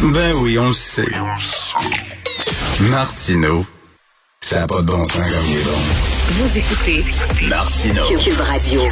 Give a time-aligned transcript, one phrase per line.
[0.00, 1.06] Ben oui, on le sait.
[2.90, 3.64] Martineau,
[4.40, 5.78] ça n'a pas de bon sens comme il est bon.
[6.30, 7.04] Vous écoutez
[7.48, 8.02] Martineau.
[8.18, 8.82] Cube Radio.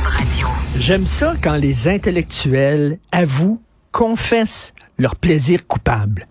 [0.76, 3.60] J'aime ça quand les intellectuels avouent,
[3.90, 6.28] confessent leur plaisir coupable.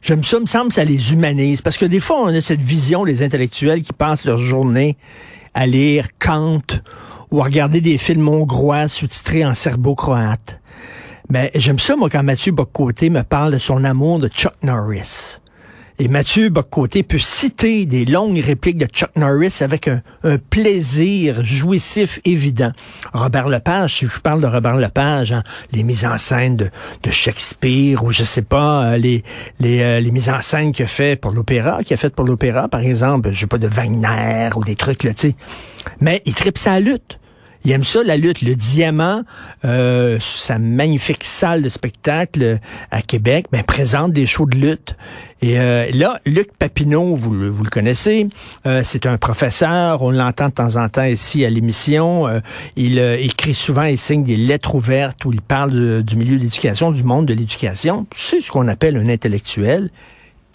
[0.00, 1.60] J'aime ça, me semble, ça les humanise.
[1.60, 4.96] Parce que des fois, on a cette vision, les intellectuels qui passent leur journée
[5.52, 6.62] à lire Kant
[7.30, 10.60] ou à regarder des films hongrois sous-titrés en serbo-croate.
[11.30, 15.40] Mais j'aime ça, moi, quand Mathieu Boccoté me parle de son amour de Chuck Norris.
[16.00, 20.02] Et Mathieu Boccoté peut citer des longues répliques de Chuck Norris avec un,
[20.50, 22.72] plaisir jouissif évident.
[23.12, 26.70] Robert Lepage, si je parle de Robert Lepage, hein, les mises en scène de,
[27.04, 29.22] de Shakespeare ou je sais pas, euh, les,
[29.60, 32.24] les, euh, les mises en scène qu'il a fait pour l'opéra, qu'il a fait pour
[32.24, 35.36] l'opéra, par exemple, je sais pas, de Wagner ou des trucs, là, tu sais.
[36.00, 37.20] Mais il tripe sa lutte.
[37.66, 38.42] Il aime ça, la lutte.
[38.42, 39.22] Le Diamant,
[39.64, 42.58] euh, sa magnifique salle de spectacle
[42.90, 44.96] à Québec, ben, présente des shows de lutte.
[45.40, 48.28] Et euh, là, Luc Papineau, vous, le- connaissez,
[48.66, 52.26] euh, c'est un professeur, on l'entend de temps en temps ici à l'émission.
[52.28, 52.40] Euh,
[52.76, 56.42] il euh, écrit souvent, il signe des lettres ouvertes où il parle du milieu de
[56.42, 58.06] l'éducation, du monde de l'éducation.
[58.14, 59.90] C'est ce qu'on appelle un intellectuel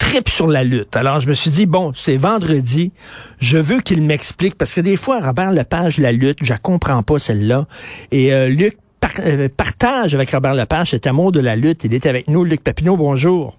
[0.00, 0.96] tripe sur la lutte.
[0.96, 2.90] Alors, je me suis dit, bon, c'est vendredi,
[3.38, 7.02] je veux qu'il m'explique, parce que des fois, Robert Lepage, la lutte, je la comprends
[7.04, 7.66] pas celle-là.
[8.10, 11.84] Et euh, Luc par- euh, partage avec Robert Lepage cet amour de la lutte.
[11.84, 12.42] Il est avec nous.
[12.44, 13.56] Luc Papineau, bonjour.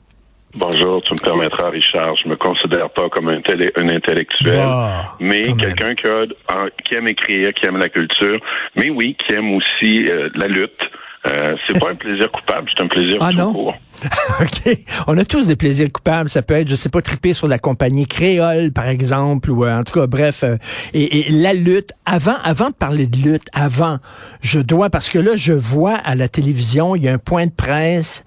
[0.54, 2.18] Bonjour, tu me permettras, Richard.
[2.22, 7.54] Je me considère pas comme un, télé- un intellectuel, Ah, mais quelqu'un qui aime écrire,
[7.54, 8.38] qui aime la culture,
[8.76, 10.82] mais oui, qui aime aussi euh, la lutte.
[11.28, 13.54] Euh, c'est pas un plaisir coupable, c'est un plaisir Ah tout non?
[13.54, 13.76] court.
[14.42, 14.78] OK.
[15.06, 16.30] On a tous des plaisirs coupables.
[16.30, 19.78] Ça peut être, je sais pas, triper sur la compagnie créole, par exemple, ou euh,
[19.80, 20.44] en tout cas, bref.
[20.44, 20.58] euh,
[20.96, 24.00] et, et la lutte, avant, avant de parler de lutte, avant,
[24.42, 27.46] je dois, parce que là, je vois à la télévision, il y a un point
[27.46, 28.24] de presse.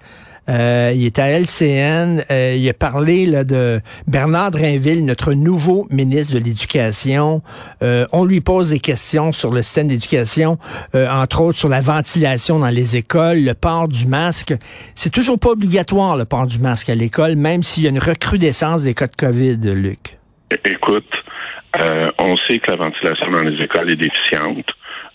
[0.49, 2.23] Euh, il est à LCN.
[2.29, 7.41] euh, il a parlé là, de Bernard Drinville, notre nouveau ministre de l'Éducation.
[7.81, 10.57] Euh, on lui pose des questions sur le système d'éducation,
[10.93, 14.53] euh, entre autres sur la ventilation dans les écoles, le port du masque.
[14.95, 17.99] C'est toujours pas obligatoire le port du masque à l'école, même s'il y a une
[17.99, 20.17] recrudescence des cas de COVID, Luc.
[20.63, 21.09] Écoute,
[21.79, 24.69] euh, on sait que la ventilation dans les écoles est déficiente.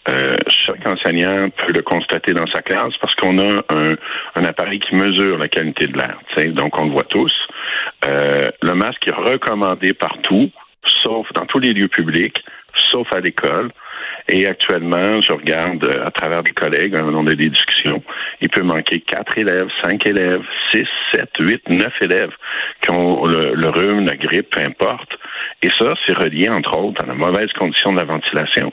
[0.09, 3.95] Euh, chaque enseignant peut le constater dans sa classe parce qu'on a un,
[4.35, 6.19] un appareil qui mesure la qualité de l'air.
[6.55, 7.35] Donc, on le voit tous.
[8.07, 10.51] Euh, le masque est recommandé partout,
[11.03, 12.43] sauf dans tous les lieux publics,
[12.91, 13.71] sauf à l'école.
[14.29, 18.03] Et actuellement, je regarde euh, à travers des collègues, hein, on a des discussions,
[18.41, 22.33] il peut manquer quatre élèves, cinq élèves, six, sept, huit, neuf élèves
[22.81, 25.11] qui ont le, le rhume, la grippe, peu importe.
[25.63, 28.73] Et ça, c'est relié, entre autres, à la mauvaise condition de la ventilation.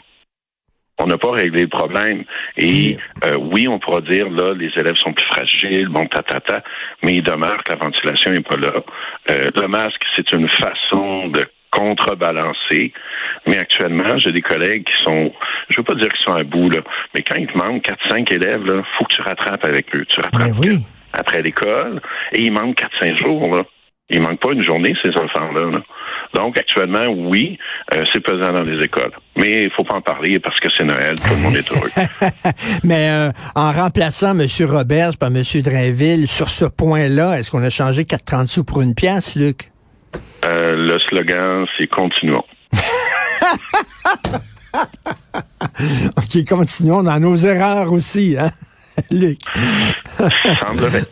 [0.99, 2.23] On n'a pas réglé le problème.
[2.57, 6.39] Et euh, oui, on pourra dire, là, les élèves sont plus fragiles, bon, ta, ta,
[6.39, 6.63] ta,
[7.03, 8.73] mais il demeure que la ventilation n'est pas là.
[9.29, 12.93] Euh, le masque, c'est une façon de contrebalancer.
[13.45, 15.31] Mais actuellement, j'ai des collègues qui sont,
[15.69, 16.79] je veux pas dire qu'ils sont à bout, là,
[17.13, 20.05] mais quand il te manque 4-5 élèves, là, faut que tu rattrapes avec eux.
[20.07, 20.79] Tu rattrapes Ben oui.
[21.13, 22.01] après l'école,
[22.33, 23.63] et il manque 4-5 jours, là.
[24.09, 25.69] Il manque pas une journée, ces enfants-là.
[25.69, 25.79] là.
[26.33, 27.57] Donc, actuellement, oui,
[27.93, 29.11] euh, c'est pesant dans les écoles.
[29.35, 31.89] Mais il faut pas en parler parce que c'est Noël, tout le monde est heureux.
[32.83, 34.47] Mais euh, en remplaçant M.
[34.67, 35.43] Roberge par M.
[35.63, 39.71] Drainville, sur ce point-là, est-ce qu'on a changé 4,30 sous pour une pièce, Luc?
[40.45, 42.43] Euh, le slogan, c'est continuons.
[46.17, 48.51] OK, continuons dans nos erreurs aussi, hein,
[49.11, 49.39] Luc?
[50.61, 51.05] Semblerait.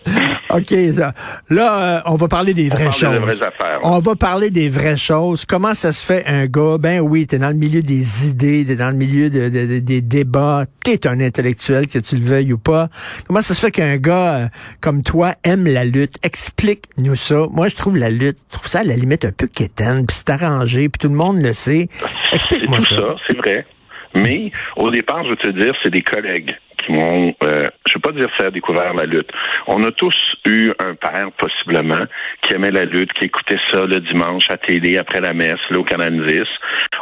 [0.49, 1.13] OK, ça.
[1.49, 3.11] là, euh, on va parler des On vraies choses.
[3.13, 3.79] des vraies affaires.
[3.83, 5.45] On va parler des vraies choses.
[5.45, 6.77] Comment ça se fait un gars?
[6.79, 9.79] Ben oui, t'es dans le milieu des idées, t'es dans le milieu de, de- de-
[9.79, 10.65] des débats.
[10.83, 12.89] T'es un intellectuel, que tu le veuilles ou pas.
[13.27, 14.47] Comment ça se fait qu'un gars euh,
[14.81, 16.15] comme toi aime la lutte?
[16.23, 17.47] Explique-nous ça.
[17.51, 20.15] Moi, je trouve la lutte, je trouve ça à la limite un peu quétaine, puis
[20.15, 21.89] c'est arrangé, puis tout le monde le sait.
[22.31, 22.95] Explique-moi ça.
[22.95, 23.65] ça, c'est vrai.
[24.13, 27.99] Mais au départ, je veux te dire, c'est des collègues qui m'ont, euh, je veux
[28.01, 29.29] pas dire faire découvert la lutte.
[29.67, 30.15] On a tous
[30.45, 32.05] eu un père, possiblement,
[32.41, 35.79] qui aimait la lutte, qui écoutait ça le dimanche à télé après la messe, là,
[35.79, 36.43] au Canal 10.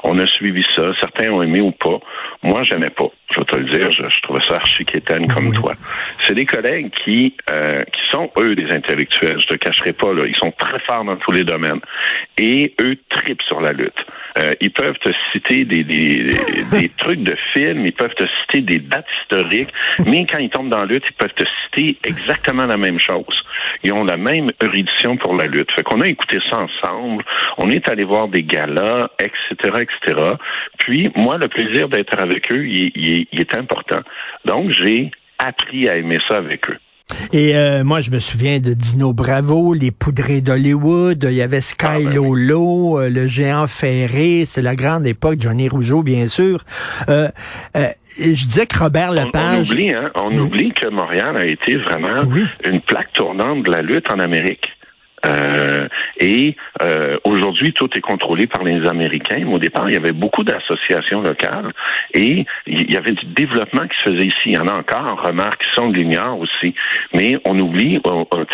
[0.03, 0.83] On a suivi ça.
[1.00, 2.00] Certains ont aimé ou pas.
[2.41, 3.07] Moi, j'aimais pas.
[3.31, 5.57] Je vais te le dire, je, je trouvais ça archi comme Oui.
[5.57, 5.74] toi.
[6.25, 9.39] C'est des collègues qui, euh, qui sont, eux, des intellectuels.
[9.39, 10.25] Je te cacherai pas, là.
[10.27, 11.79] Ils sont très forts dans tous les domaines.
[12.38, 14.06] Et eux tripent sur la lutte.
[14.38, 16.30] Euh, ils peuvent te citer des, des,
[16.71, 19.69] des, trucs de films, ils peuvent te citer des dates historiques,
[20.06, 23.44] mais quand ils tombent dans la lutte, ils peuvent te citer exactement la même chose.
[23.83, 25.71] Ils ont la même érudition pour la lutte.
[25.74, 27.24] Fait qu'on a écouté ça ensemble,
[27.57, 30.21] on est allé voir des galas, etc., etc.
[30.79, 34.01] Puis, moi, le plaisir d'être avec eux, il est important.
[34.45, 36.77] Donc, j'ai appris à aimer ça avec eux.
[37.33, 41.61] Et euh, moi, je me souviens de Dino Bravo, les poudrés d'Hollywood, il y avait
[41.61, 42.13] Sky Ah, ben.
[42.13, 46.63] Lolo, euh, le géant ferré, c'est la grande époque, Johnny Rougeau, bien sûr.
[47.09, 47.27] Euh,
[47.75, 49.71] euh, je disais que Robert On, on Lepage...
[49.71, 52.45] oublie, hein, on oublie que Montréal a été vraiment Oui.
[52.63, 54.69] une plaque tournante de la lutte en Amérique.
[55.25, 55.88] Euh,
[56.20, 59.40] et euh, aujourd'hui, tout est contrôlé par les Américains.
[59.40, 61.72] Mais au départ, il y avait beaucoup d'associations locales
[62.14, 64.40] et il y avait du développement qui se faisait ici.
[64.48, 66.75] Il y en a encore, remarque, qui sont de l'ignore aussi.
[67.14, 68.46] Mais on oublie, on- on-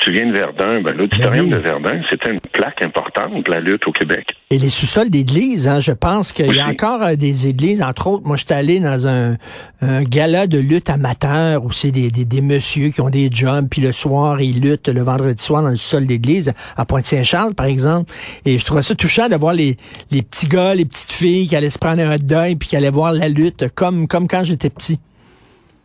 [0.00, 1.62] tu viens de Verdun, ben, l'auditorium Ben oui.
[1.62, 4.34] de Verdun, c'était une plaque importante de la lutte au Québec.
[4.50, 8.06] Et les sous-sols d'églises, hein, je pense qu'il y a encore euh, des églises, entre
[8.06, 9.36] autres, moi j'étais allé dans un,
[9.82, 13.68] un gala de lutte amateur où c'est des, des, des messieurs qui ont des jobs,
[13.68, 17.66] puis le soir ils luttent le vendredi soir dans le sol d'église, à Pointe-Saint-Charles par
[17.66, 18.10] exemple.
[18.46, 19.76] Et je trouvais ça touchant de voir les,
[20.10, 22.76] les petits gars, les petites filles qui allaient se prendre un hot dog puis qui
[22.76, 24.98] allaient voir la lutte comme, comme quand j'étais petit.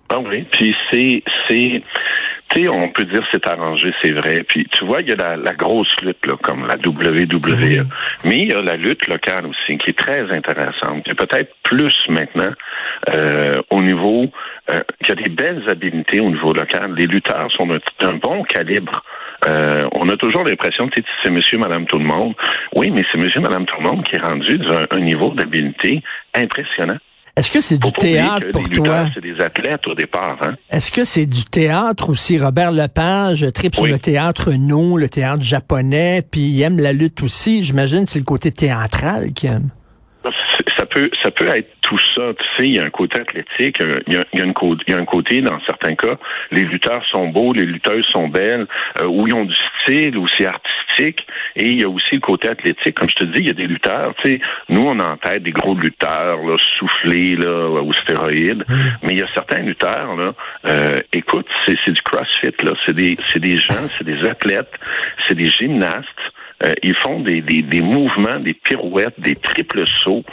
[0.07, 1.21] Ah oui, puis c'est
[2.53, 4.43] c'est tu sais, on peut dire c'est arrangé, c'est vrai.
[4.47, 7.85] Puis tu vois, il y a la, la grosse lutte là, comme la WWE,
[8.25, 11.03] mais il y a la lutte locale aussi qui est très intéressante.
[11.05, 12.51] Il y a peut-être plus maintenant
[13.09, 14.25] euh, au niveau,
[14.71, 16.93] euh, il y a des belles habilités au niveau local.
[16.95, 17.67] Les lutteurs sont
[17.99, 19.03] d'un bon calibre.
[19.47, 22.33] Euh, on a toujours l'impression que c'est monsieur, madame, tout le monde.
[22.75, 26.01] Oui, mais c'est monsieur, madame, tout le monde qui est rendu d'un un niveau d'habileté
[26.33, 26.97] impressionnant.
[27.35, 29.07] Est-ce que c'est du théâtre pour toi?
[29.13, 30.53] c'est des athlètes au départ, hein?
[30.69, 32.37] Est-ce que c'est du théâtre aussi?
[32.37, 37.23] Robert Lepage tripe sur le théâtre no, le théâtre japonais, puis il aime la lutte
[37.23, 37.63] aussi.
[37.63, 39.69] J'imagine que c'est le côté théâtral qu'il aime.
[40.93, 42.33] Peut, ça peut être tout ça.
[42.37, 44.45] Tu sais, il y a un côté athlétique, euh, il y a, il y a
[44.45, 44.53] une
[44.87, 46.17] il y a un côté, dans certains cas,
[46.51, 48.67] les lutteurs sont beaux, les lutteuses sont belles,
[48.99, 51.25] euh, où ils ont du style, où c'est artistique,
[51.55, 52.93] et il y a aussi le côté athlétique.
[52.93, 55.17] Comme je te dis, il y a des lutteurs, tu sais, nous, on a en
[55.17, 58.63] tête des gros lutteurs, là, soufflés, là, aux stéroïdes,
[59.01, 60.33] mais il y a certains lutteurs, là,
[60.67, 64.73] euh, écoute, c'est c'est du crossfit, là, c'est des, c'est des gens, c'est des athlètes,
[65.27, 66.23] c'est des gymnastes,
[66.65, 70.23] euh, ils font des, des, des mouvements, des pirouettes, des triples sauts.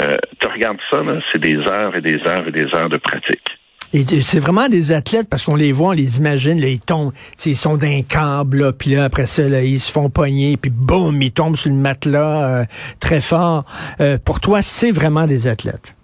[0.00, 2.98] Euh, tu regardes ça, là, c'est des heures et des heures et des heures de
[2.98, 3.48] pratique.
[3.94, 7.12] Et c'est vraiment des athlètes parce qu'on les voit, on les imagine, là, ils tombent,
[7.46, 10.70] ils sont d'un câble, là, puis là, après ça, là, ils se font pogner, puis
[10.70, 12.64] boum, ils tombent sur le matelas euh,
[13.00, 13.64] très fort.
[14.00, 15.94] Euh, pour toi, c'est vraiment des athlètes.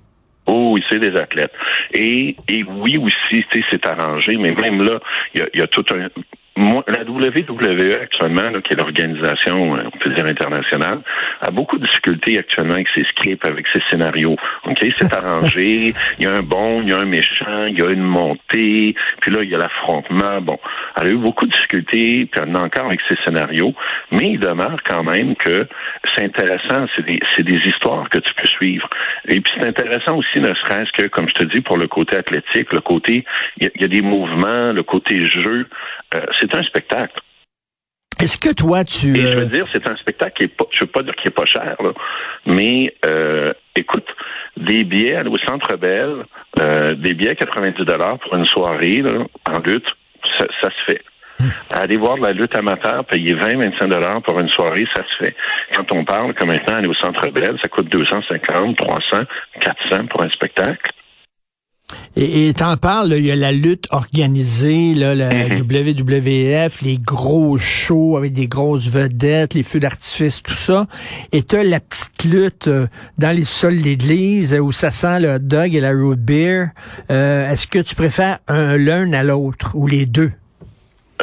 [0.46, 1.52] Oh, oui, c'est des athlètes.
[1.92, 4.98] Et, et oui aussi, c'est arrangé, mais même là,
[5.34, 6.08] il y a, il y a tout un...
[6.56, 11.00] Moi, la WWE actuellement, là, qui est l'organisation, euh, on peut dire internationale,
[11.40, 14.36] a beaucoup de difficultés actuellement avec ses scripts, avec ses scénarios.
[14.64, 15.94] Ok, c'est arrangé.
[16.18, 18.94] Il y a un bon, il y a un méchant, il y a une montée,
[19.20, 20.40] puis là il y a l'affrontement.
[20.42, 20.58] Bon,
[20.96, 23.74] elle a eu beaucoup de difficultés, puis elle en a encore avec ses scénarios,
[24.12, 25.66] mais il demeure quand même que
[26.14, 26.86] c'est intéressant.
[26.94, 28.88] C'est des, c'est des histoires que tu peux suivre.
[29.26, 32.16] Et puis c'est intéressant aussi, ne serait-ce que, comme je te dis, pour le côté
[32.16, 33.24] athlétique, le côté,
[33.56, 35.66] il y a, il y a des mouvements, le côté jeu.
[36.14, 37.20] Euh, c'est un spectacle.
[38.20, 39.16] Est-ce que toi, tu...
[39.16, 41.14] Et je euh, veux dire, c'est un spectacle qui est pas, je veux pas dire
[41.16, 41.92] qu'il est pas cher, là,
[42.46, 44.06] mais euh, écoute,
[44.56, 46.24] des billets au Centre Bell,
[46.60, 49.86] euh, des billets 90 dollars pour une soirée là, en lutte,
[50.38, 51.02] ça, ça se fait.
[51.70, 55.34] Aller voir de la lutte amateur, payer 20-25 dollars pour une soirée, ça se fait.
[55.74, 59.24] Quand on parle que maintenant aller au Centre Bell, ça coûte 250, 300,
[59.60, 60.93] 400 pour un spectacle.
[62.16, 65.58] Et t'en parles, il y a la lutte organisée, là, la Mhm.
[65.58, 70.86] WWF, les gros shows avec des grosses vedettes, les feux d'artifice, tout ça.
[71.32, 72.86] Et t'as la petite lutte euh,
[73.18, 76.16] dans les sols de l'église euh, où ça sent le hot dog et la root
[76.16, 76.68] beer.
[77.10, 80.32] Euh, Est-ce que tu préfères un l'un à l'autre ou les deux?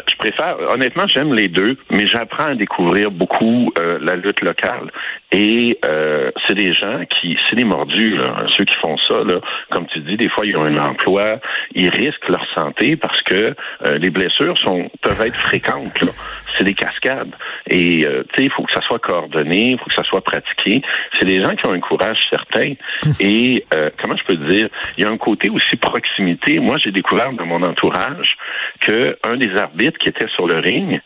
[0.08, 4.90] Je préfère, honnêtement, j'aime les deux, mais j'apprends à découvrir beaucoup euh, la lutte locale.
[5.32, 9.24] Et euh, c'est des gens qui, c'est des mordus, là, ceux qui font ça.
[9.24, 9.40] Là,
[9.72, 11.40] comme tu dis, des fois ils ont un emploi,
[11.74, 16.02] ils risquent leur santé parce que euh, les blessures sont peuvent être fréquentes.
[16.02, 16.12] Là.
[16.58, 17.34] C'est des cascades.
[17.70, 20.22] Et euh, tu sais, il faut que ça soit coordonné, il faut que ça soit
[20.22, 20.82] pratiqué.
[21.18, 22.74] C'est des gens qui ont un courage certain.
[23.20, 26.60] Et euh, comment je peux te dire, il y a un côté aussi proximité.
[26.60, 28.36] Moi, j'ai découvert dans mon entourage
[28.82, 31.00] que un des arbitres qui était sur le ring,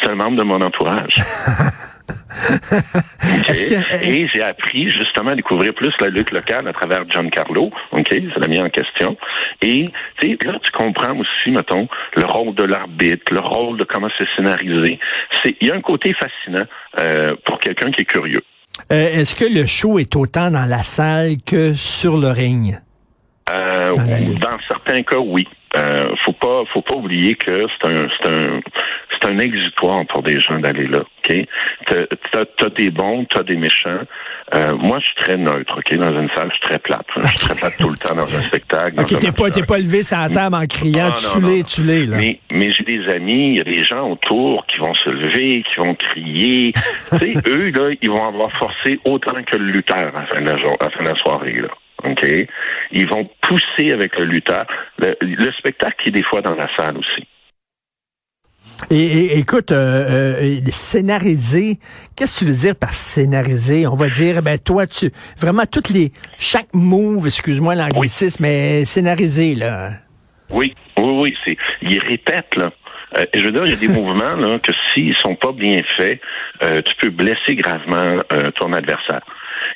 [0.00, 1.14] c'est un membre de mon entourage.
[2.42, 3.48] OK?
[3.48, 7.70] Est-ce que- Et j'ai appris justement à découvrir plus la lutte locale à travers Giancarlo.
[7.92, 8.08] OK?
[8.34, 9.16] Ça l'a mis en question.
[9.60, 9.84] Et
[10.20, 14.08] tu sais, là, tu comprends aussi, mettons, le rôle de l'arbitre, le rôle de comment
[14.18, 14.98] c'est scénarisé.
[15.42, 16.64] C'est, il y a un côté fascinant
[16.98, 18.42] euh, pour quelqu'un qui est curieux.
[18.90, 22.78] Euh, Est-ce que le show est autant dans la salle que sur le ring?
[23.50, 25.46] Euh, dans certains cas, oui.
[25.76, 28.60] Euh, faut pas, faut pas oublier que c'est un, c'est un,
[29.10, 31.00] c'est un exutoire pour des gens d'aller là.
[31.00, 31.36] Ok,
[31.86, 34.00] t'as, t'as, des bons, t'as des méchants.
[34.54, 35.74] Euh, moi, je suis très neutre.
[35.78, 37.06] Ok, dans une salle, je suis très plate.
[37.16, 39.00] Je suis très plate tout le temps dans un spectacle.
[39.00, 42.06] Ok, t'es pas, t'es pas levé sur la table en criant, tu l'es, tu l'es
[42.06, 42.16] là.
[42.18, 45.62] Mais, mais j'ai des amis, il y a des gens autour qui vont se lever,
[45.62, 46.72] qui vont crier.
[47.10, 50.40] tu sais, eux là, ils vont avoir forcé autant que le lutteur à la fin
[50.42, 51.68] de la, jour, à la, fin de la soirée là.
[52.04, 52.26] OK?
[52.92, 54.66] Ils vont pousser avec le lutteur.
[54.98, 57.26] Le, le spectacle est des fois dans la salle aussi.
[58.90, 61.78] Et, écoute, euh, euh, scénariser,
[62.16, 63.86] qu'est-ce que tu veux dire par scénariser?
[63.86, 69.54] On va dire, ben toi, tu vraiment toutes les chaque move, excuse-moi l'anglicisme, mais scénariser
[69.54, 69.90] là.
[70.50, 72.72] Oui, oui, oui, c'est ils répètent là.
[73.16, 75.82] Euh, je veux dire, il y a des mouvements là, que s'ils sont pas bien
[75.96, 76.20] faits,
[76.62, 79.22] euh, tu peux blesser gravement euh, ton adversaire.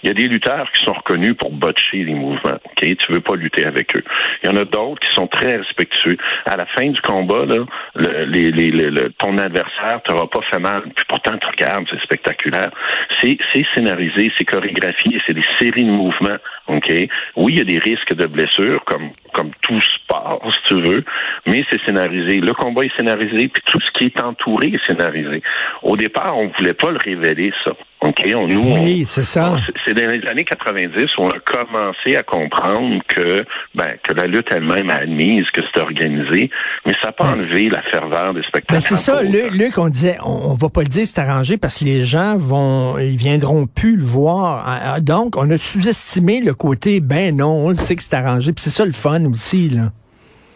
[0.03, 2.59] Il y a des lutteurs qui sont reconnus pour botcher les mouvements.
[2.65, 4.05] Ok, tu veux pas lutter avec eux.
[4.43, 6.17] Il y en a d'autres qui sont très respectueux.
[6.45, 7.65] À la fin du combat, là,
[7.95, 10.83] le, les, les, le, ton adversaire t'aura pas fait mal.
[10.95, 12.71] Puis pourtant, tu regardes, c'est spectaculaire.
[13.21, 13.39] C'est,
[13.75, 16.39] scénarisé, c'est chorégraphié, c'est des séries de mouvements.
[16.69, 16.93] Ok?
[17.37, 21.05] Oui, il y a des risques de blessures, comme comme tout sport, si tu veux,
[21.47, 22.41] mais c'est scénarisé.
[22.41, 25.43] Le combat est scénarisé, puis tout ce qui est entouré est scénarisé.
[25.83, 27.73] Au départ, on voulait pas le révéler, ça.
[28.03, 29.57] OK, on, nous, oui, c'est ça.
[29.85, 34.27] C'est dans les années 90 où on a commencé à comprendre que, ben, que la
[34.27, 36.51] lutte elle-même a admise que c'était organisé,
[36.85, 38.75] mais ça n'a pas enlevé la ferveur des spectacles.
[38.75, 41.79] Ben c'est ça, Luc, on disait, on, on, va pas le dire c'est arrangé parce
[41.79, 44.65] que les gens vont, ils viendront plus le voir.
[44.67, 48.53] Ah, ah, donc, on a sous-estimé le côté, ben non, on sait que c'est arrangé,
[48.53, 49.91] puis c'est ça le fun aussi, là.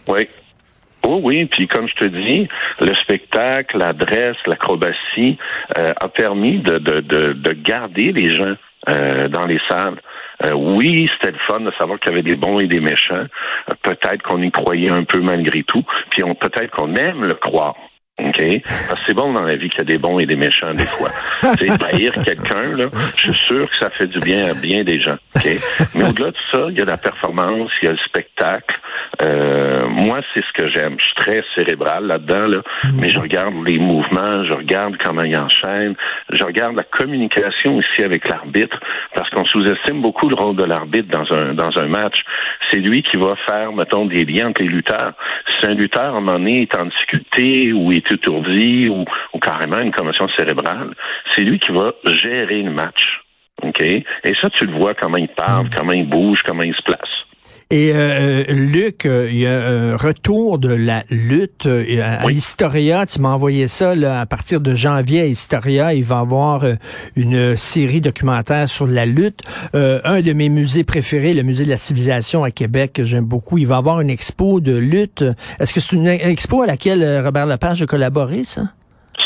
[0.06, 0.28] Oui,
[1.02, 2.48] Oh oui, puis comme je te dis,
[2.80, 5.38] le spectacle, l'adresse, l'acrobatie
[5.78, 8.54] euh, a permis de, de, de, de, garder les gens
[8.88, 10.00] euh, dans les salles.
[10.44, 13.24] Euh, oui, c'était le fun de savoir qu'il y avait des bons et des méchants.
[13.82, 17.76] peut-être qu'on y croyait un peu malgré tout, puis on peut-être qu'on aime le croire.
[18.18, 18.62] OK?
[18.88, 20.74] Parce que c'est bon dans la vie qu'il y a des bons et des méchants
[20.74, 21.10] des fois.
[21.58, 24.84] tu sais, haïr quelqu'un, là, je suis sûr que ça fait du bien à bien
[24.84, 25.16] des gens.
[25.36, 25.46] OK?
[25.94, 28.78] Mais au-delà de ça, il y a la performance, il y a le spectacle.
[29.22, 30.96] Euh, moi, c'est ce que j'aime.
[30.98, 32.62] Je suis très cérébral là-dedans, là,
[32.94, 35.94] mais je regarde les mouvements, je regarde comment ils enchaînent,
[36.30, 38.78] je regarde la communication aussi avec l'arbitre,
[39.14, 42.22] parce qu'on sous-estime beaucoup le rôle de l'arbitre dans un dans un match.
[42.70, 45.12] C'est lui qui va faire, mettons, des liens entre les lutteurs.
[45.60, 49.04] Si un lutteur, à un moment donné, est en difficulté ou est étourdi ou,
[49.34, 50.94] ou carrément une commotion cérébrale,
[51.34, 53.20] c'est lui qui va gérer le match.
[53.62, 53.80] OK?
[53.82, 57.19] Et ça, tu le vois, comment il parle, comment il bouge, comment il se place.
[57.72, 63.06] Et euh, Luc, euh, il y a un retour de la lutte euh, à Historia.
[63.06, 65.94] Tu m'as envoyé ça là, à partir de janvier à Historia.
[65.94, 66.64] Il va y avoir
[67.14, 69.42] une série documentaire sur la lutte.
[69.72, 73.56] un de mes musées préférés, le musée de la civilisation à Québec, que j'aime beaucoup.
[73.56, 75.24] Il va y avoir une expo de lutte.
[75.60, 78.62] Est-ce que c'est une expo à laquelle Robert Lepage a collaboré, ça?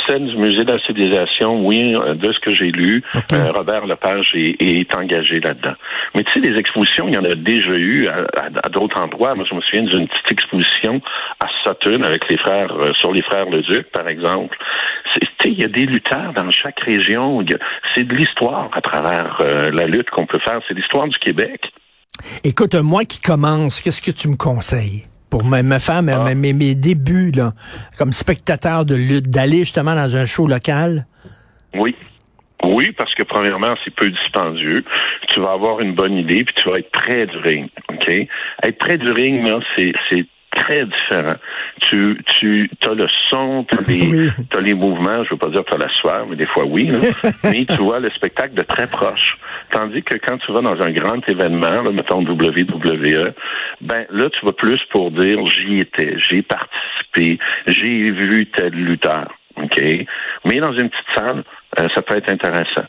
[0.06, 3.86] Scène du musée de la civilisation, oui, euh, de ce que j'ai lu, euh, Robert
[3.86, 5.74] Lepage est, est engagé là-dedans.
[6.14, 9.34] Mais tu sais, des expositions, il y en a déjà eu à, d'autres endroits.
[9.34, 11.00] Moi, je me souviens d'une petite exposition
[11.40, 14.56] à Sutton avec les frères, euh, sur les frères Leduc, par exemple.
[15.14, 17.44] Tu sais, il y a des lutteurs dans chaque région.
[17.94, 20.60] C'est de l'histoire à travers la lutte qu'on peut faire.
[20.66, 21.70] C'est l'histoire du Québec.
[22.42, 25.04] Écoute, moi qui commence, qu'est-ce que tu me conseilles?
[25.34, 26.34] Pour me, faire ah.
[26.36, 27.54] mes, mes, débuts là,
[27.98, 31.06] comme spectateur de lutte, d'aller justement dans un show local?
[31.74, 31.96] Oui.
[32.62, 34.84] Oui, parce que premièrement, c'est peu dispendieux.
[35.26, 37.68] Tu vas avoir une bonne idée, puis tu vas être près du ring.
[37.88, 38.08] OK?
[38.62, 39.44] Être près du ring,
[39.76, 39.92] c'est
[40.54, 41.36] très différent.
[41.80, 44.30] Tu, tu as le son, tu as, les,
[44.62, 46.90] les mouvements, je veux pas dire que tu as la soirée, mais des fois oui,
[47.44, 49.36] mais tu vois le spectacle de très proche.
[49.70, 53.32] Tandis que quand tu vas dans un grand événement, là, mettons WWE,
[53.80, 59.32] ben là, tu vas plus pour dire j'y étais, j'ai participé, j'ai vu tel lutteur.
[59.56, 59.80] OK?
[60.44, 61.44] Mais dans une petite salle,
[61.78, 62.86] euh, ça peut être intéressant.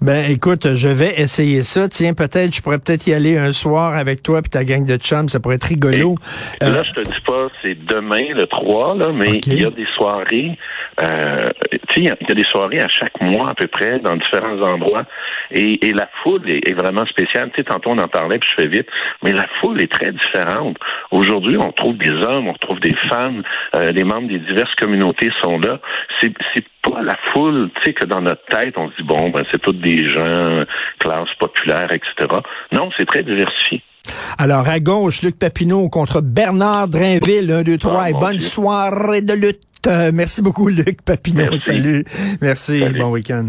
[0.00, 1.88] Ben écoute, je vais essayer ça.
[1.88, 4.96] Tiens, peut-être, je pourrais peut-être y aller un soir avec toi puis ta gang de
[4.96, 6.14] chums, ça pourrait être rigolo.
[6.60, 9.70] là, euh, je te dis pas, c'est demain le 3, là, mais il y a
[9.70, 10.56] des soirées.
[11.02, 11.50] Euh,
[11.96, 15.04] il y, a des soirées à chaque mois à peu près dans différents endroits,
[15.50, 17.50] et, la foule est, vraiment spéciale.
[17.54, 18.88] Tu sais, tantôt on en parlait, puis je fais vite,
[19.22, 20.76] mais la foule est très différente.
[21.10, 23.42] Aujourd'hui, on trouve des hommes, on retrouve des femmes,
[23.74, 25.80] euh, les membres des diverses communautés sont là.
[26.20, 26.32] C'est
[26.90, 29.60] pas la foule, tu sais, que dans notre tête, on se dit, bon, ben, c'est
[29.60, 30.64] tous des gens,
[30.98, 32.40] classe populaire, etc.
[32.72, 33.82] Non, c'est très diversifié.
[34.38, 39.32] Alors, à gauche, Luc Papineau contre Bernard Drainville, 1, 2, 3, et bonne soirée de
[39.34, 39.88] lutte.
[40.12, 41.56] merci beaucoup, Luc Papineau.
[41.56, 42.04] Salut.
[42.40, 42.84] Merci.
[42.96, 43.48] Bon week-end.